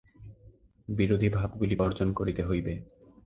[0.87, 2.73] বিরোধী ভাবগুলি বর্জন করিতে হইবে।